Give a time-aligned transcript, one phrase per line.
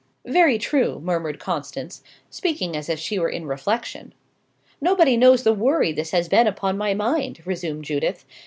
[0.25, 2.01] "Very true," murmured Constance,
[2.31, 4.15] speaking as if she were in reflection.
[4.81, 8.25] "Nobody knows the worry this has been upon my mind," resumed Judith.